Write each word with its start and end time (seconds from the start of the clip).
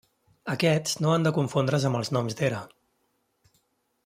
Aquests 0.53 0.95
no 1.05 1.11
han 1.17 1.27
de 1.27 1.33
confondre's 1.37 1.87
amb 1.91 2.01
els 2.03 2.13
noms 2.17 2.41
d'era. 2.41 2.67